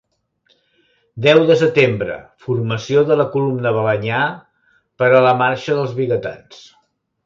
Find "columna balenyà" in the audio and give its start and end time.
3.37-4.25